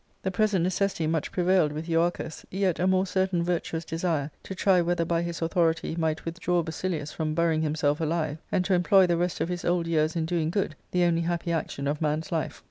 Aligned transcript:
The 0.23 0.31
present 0.31 0.63
necessity 0.63 1.05
much 1.05 1.31
prevailed 1.31 1.71
with 1.71 1.87
Euarchus, 1.87 2.43
yet 2.49 2.79
a 2.79 2.87
more 2.87 3.05
certain 3.05 3.43
virtuous 3.43 3.85
desire 3.85 4.31
to 4.41 4.55
try 4.55 4.81
whether 4.81 5.05
by 5.05 5.21
his 5.21 5.43
authority 5.43 5.89
he 5.89 5.95
might 5.95 6.25
withdraw 6.25 6.63
Basilius 6.63 7.11
from 7.11 7.35
burying 7.35 7.61
himself 7.61 8.01
alive, 8.01 8.39
and 8.51 8.65
to 8.65 8.73
employ 8.73 9.05
the 9.05 9.15
rest 9.15 9.41
of 9.41 9.49
bis 9.49 9.63
old 9.63 9.85
years 9.85 10.15
in 10.15 10.25
doing 10.25 10.49
good, 10.49 10.75
the 10.89 11.03
only 11.03 11.21
happy 11.21 11.51
action 11.51 11.87
of 11.87 12.01
man's 12.01 12.31
life. 12.31 12.59